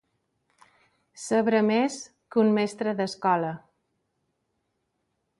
Saber 1.23 1.59
més 1.67 1.97
que 2.35 2.41
un 2.43 2.49
mestre 2.55 2.93
d'escola. 3.01 3.51